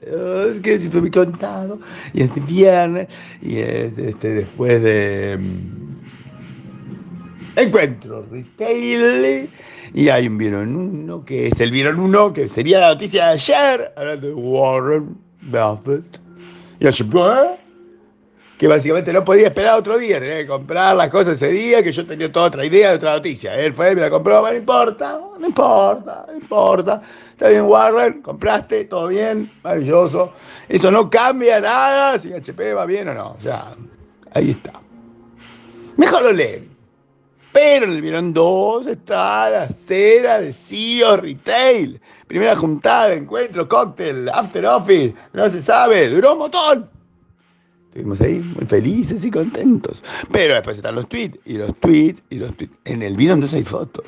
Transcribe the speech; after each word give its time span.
Es 0.00 0.60
que 0.60 0.78
si 0.78 0.88
fue 0.88 1.00
muy 1.00 1.10
contado. 1.10 1.80
Y 2.12 2.22
este 2.22 2.40
viernes, 2.40 3.08
y 3.42 3.58
este, 3.58 4.28
después 4.28 4.82
de 4.82 5.36
mm, 5.38 5.96
encuentro 7.56 8.26
retail, 8.30 9.50
y 9.94 10.08
hay 10.08 10.26
un 10.26 10.38
vieron 10.38 10.76
uno 10.76 11.24
que 11.24 11.48
es 11.48 11.60
el 11.60 11.70
vieron 11.70 11.98
uno 11.98 12.32
que 12.32 12.48
sería 12.48 12.80
la 12.80 12.88
noticia 12.88 13.26
de 13.26 13.32
ayer, 13.32 13.92
hablando 13.96 14.26
de 14.28 14.34
Warren 14.34 15.16
Buffett. 15.42 16.20
Y 16.80 16.86
así, 16.86 17.04
que 18.58 18.66
básicamente 18.66 19.12
no 19.12 19.24
podía 19.24 19.46
esperar 19.46 19.78
otro 19.78 19.96
día, 19.96 20.18
tenía 20.18 20.38
que 20.38 20.46
comprar 20.48 20.96
las 20.96 21.08
cosas 21.10 21.34
ese 21.34 21.48
día, 21.52 21.80
que 21.80 21.92
yo 21.92 22.04
tenía 22.04 22.30
toda 22.30 22.46
otra 22.46 22.66
idea 22.66 22.90
de 22.90 22.96
otra 22.96 23.12
noticia. 23.12 23.54
Él 23.54 23.72
fue, 23.72 23.94
me 23.94 24.00
la 24.00 24.10
compró, 24.10 24.42
no 24.42 24.52
importa, 24.52 25.20
no 25.38 25.46
importa, 25.46 26.24
no 26.26 26.34
importa. 26.34 27.00
Está 27.30 27.50
bien, 27.50 27.62
Warren, 27.62 28.20
compraste, 28.20 28.86
todo 28.86 29.06
bien, 29.06 29.48
maravilloso. 29.62 30.32
Eso 30.68 30.90
no 30.90 31.08
cambia 31.08 31.60
nada 31.60 32.18
si 32.18 32.32
HP 32.32 32.74
va 32.74 32.84
bien 32.84 33.08
o 33.08 33.14
no. 33.14 33.36
O 33.38 33.40
sea, 33.40 33.70
ahí 34.34 34.50
está. 34.50 34.72
Mejor 35.96 36.24
lo 36.24 36.32
leen. 36.32 36.76
Pero 37.52 37.86
en 37.86 37.92
el 37.92 38.02
Vieron 38.02 38.32
2 38.32 38.88
está 38.88 39.50
la 39.50 39.68
cera 39.68 40.40
de 40.40 40.52
CEO 40.52 41.16
Retail. 41.16 42.00
Primera 42.26 42.56
juntada, 42.56 43.14
encuentro, 43.14 43.68
cóctel, 43.68 44.28
after 44.28 44.66
office, 44.66 45.14
no 45.32 45.48
se 45.48 45.62
sabe, 45.62 46.08
duró 46.08 46.32
un 46.32 46.38
montón. 46.40 46.97
Estuvimos 47.88 48.20
ahí 48.20 48.40
muy 48.40 48.66
felices 48.66 49.24
y 49.24 49.30
contentos. 49.30 50.02
Pero 50.30 50.54
después 50.54 50.76
están 50.76 50.94
los 50.94 51.08
tweets, 51.08 51.38
y 51.46 51.54
los 51.54 51.74
tweets, 51.78 52.22
y 52.28 52.36
los 52.36 52.54
tweets. 52.54 52.76
En 52.84 53.02
el 53.02 53.16
vino 53.16 53.32
entonces 53.32 53.56
hay 53.56 53.64
fotos. 53.64 54.04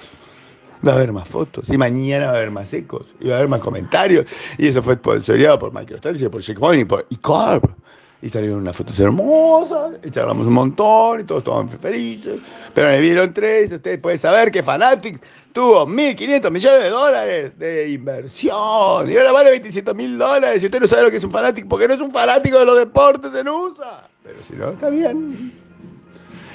Va 0.86 0.92
a 0.92 0.94
haber 0.96 1.12
más 1.12 1.26
fotos. 1.26 1.68
Y 1.68 1.78
mañana 1.78 2.26
va 2.26 2.32
a 2.32 2.36
haber 2.36 2.50
más 2.50 2.72
ecos. 2.74 3.14
Y 3.20 3.28
va 3.28 3.34
a 3.34 3.36
haber 3.38 3.48
más 3.48 3.60
comentarios. 3.60 4.26
Y 4.58 4.68
eso 4.68 4.82
fue 4.82 4.94
sponsoriado 4.94 5.58
por 5.58 5.72
MicroStrategy, 5.72 6.28
por 6.28 6.42
Checkpoint 6.42 6.82
y 6.82 6.84
por 6.84 7.06
eCarb. 7.10 7.74
Y 8.22 8.28
salieron 8.28 8.58
unas 8.58 8.76
fotos 8.76 8.98
hermosas, 9.00 9.92
y 10.04 10.10
charlamos 10.10 10.46
un 10.46 10.52
montón, 10.52 11.20
y 11.20 11.24
todos 11.24 11.40
estaban 11.40 11.70
felices. 11.70 12.38
Pero 12.74 12.90
el 12.90 13.00
vieron 13.00 13.32
tres, 13.32 13.72
ustedes 13.72 13.98
pueden 13.98 14.18
saber 14.18 14.50
que 14.50 14.62
Fanatics 14.62 15.20
tuvo 15.52 15.86
1.500 15.86 16.50
millones 16.50 16.82
de 16.82 16.90
dólares 16.90 17.58
de 17.58 17.90
inversión. 17.90 19.10
Y 19.10 19.16
ahora 19.16 19.32
vale 19.32 19.50
27 19.50 19.94
mil 19.94 20.18
dólares. 20.18 20.62
Y 20.62 20.66
usted 20.66 20.80
no 20.80 20.86
sabe 20.86 21.04
lo 21.04 21.10
que 21.10 21.16
es 21.16 21.24
un 21.24 21.30
fanático, 21.30 21.68
porque 21.68 21.88
no 21.88 21.94
es 21.94 22.00
un 22.00 22.12
fanático 22.12 22.58
de 22.58 22.64
los 22.66 22.76
deportes 22.76 23.34
en 23.34 23.48
USA. 23.48 24.08
Pero 24.22 24.38
si 24.46 24.54
no, 24.54 24.70
está 24.70 24.90
bien. 24.90 25.52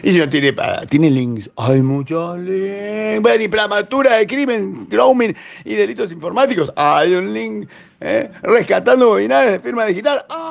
Y 0.04 0.12
si 0.12 0.20
no 0.20 0.30
tiene, 0.30 0.56
tiene 0.88 1.10
links, 1.10 1.50
hay 1.58 1.82
muchos 1.82 2.38
links. 2.38 3.22
Bueno, 3.22 3.40
diplomatura 3.40 4.18
de 4.18 4.28
crimen, 4.28 4.88
grooming 4.88 5.36
y 5.64 5.74
delitos 5.74 6.12
informáticos, 6.12 6.72
hay 6.76 7.16
un 7.16 7.34
link. 7.34 7.68
¿eh? 8.02 8.30
Rescatando 8.44 9.08
bobinales 9.08 9.54
de 9.54 9.60
firma 9.60 9.86
digital, 9.86 10.24
hay 10.30 10.45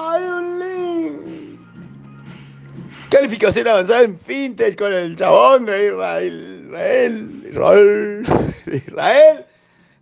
Calificación 3.14 3.68
avanzada 3.68 4.02
en 4.02 4.18
fintech 4.18 4.76
con 4.76 4.92
el 4.92 5.14
chabón 5.14 5.66
de 5.66 5.86
Israel. 5.86 6.64
Israel, 6.66 7.46
Israel, 7.48 8.26
Israel, 8.66 9.46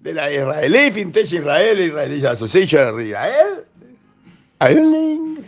de 0.01 0.15
la 0.15 0.33
Israelí 0.33 0.91
Fintech 0.93 1.31
Israel, 1.31 1.79
Israelí 1.79 2.25
Association 2.25 2.99
Israel. 3.03 3.67
Link. 4.63 5.41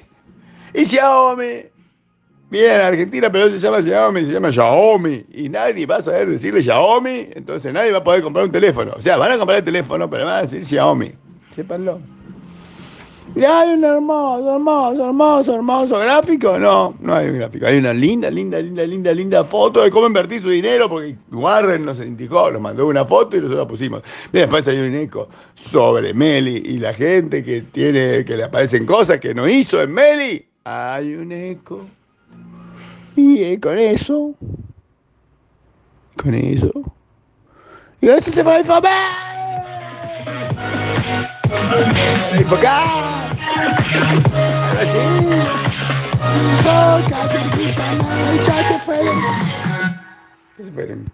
Y 0.75 0.85
Xiaomi. 0.85 1.65
Bien, 2.51 2.83
Argentina, 2.83 3.33
pero 3.33 3.49
no 3.49 3.55
se 3.55 3.61
llama 3.61 3.81
Xiaomi, 3.81 4.25
se 4.27 4.33
llama 4.33 4.53
Xiaomi. 4.53 5.25
Y 5.33 5.49
nadie 5.49 5.87
va 5.87 5.97
a 5.97 6.03
saber 6.03 6.29
decirle 6.29 6.61
Xiaomi, 6.61 7.31
entonces 7.35 7.73
nadie 7.73 7.93
va 7.93 7.99
a 7.99 8.05
poder 8.05 8.23
comprar 8.23 8.45
un 8.45 8.53
teléfono. 8.53 8.93
O 8.95 9.01
sea, 9.01 9.17
van 9.17 9.33
a 9.33 9.39
comprar 9.39 9.61
el 9.61 9.65
teléfono, 9.65 10.11
pero 10.11 10.27
van 10.27 10.35
a 10.35 10.43
decir 10.43 10.67
Xiaomi. 10.67 11.13
Sépanlo. 11.55 11.99
¿Y 13.37 13.45
hay 13.45 13.75
un 13.75 13.85
hermoso, 13.85 14.55
hermoso, 14.55 15.07
hermoso, 15.07 15.55
hermoso 15.57 15.99
gráfico? 15.99 16.57
No, 16.57 16.95
no 17.01 17.15
hay 17.17 17.29
un 17.29 17.39
gráfico. 17.39 17.67
Hay 17.67 17.79
una 17.79 17.93
linda, 17.93 18.31
linda, 18.31 18.61
linda, 18.61 18.87
linda, 18.87 19.13
linda 19.13 19.45
foto 19.45 19.83
de 19.83 19.91
cómo 19.91 20.07
invertir 20.07 20.41
su 20.41 20.51
dinero, 20.51 20.89
porque 20.89 21.17
Warren 21.33 21.85
nos 21.85 21.99
indicó, 21.99 22.51
nos 22.53 22.61
mandó 22.61 22.87
una 22.87 23.05
foto 23.05 23.37
y 23.37 23.41
nosotros 23.41 23.65
la 23.65 23.69
pusimos. 23.69 24.03
Y 24.33 24.39
después 24.39 24.69
hay 24.69 24.79
un 24.79 24.95
eco 24.95 25.29
sobre 25.55 26.15
Meli 26.15 26.63
y 26.65 26.79
la 26.79 26.95
gente 26.95 27.45
que 27.45 27.63
tiene, 27.63 28.25
que 28.25 28.37
le 28.37 28.45
aparecen 28.45 28.87
cosas 28.87 29.19
que 29.19 29.35
no 29.35 29.49
hizo 29.49 29.83
en 29.83 29.93
Meli. 29.93 30.47
Hay 30.63 31.15
un 31.15 31.33
eco. 31.33 31.85
Y 33.17 33.43
eh, 33.43 33.61
con 33.61 33.79
eso, 33.79 34.35
con 36.17 36.35
eso, 36.35 36.71
y 38.01 38.09
esto 38.09 38.31
se 38.31 38.43
va 38.43 38.57
a 38.57 38.61
infamar. 38.61 38.93
Enfocar. 42.33 43.24
Esperen. 48.75 49.25
Esperen. 50.59 51.01